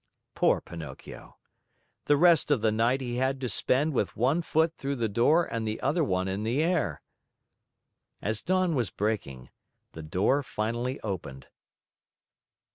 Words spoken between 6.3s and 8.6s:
the air. As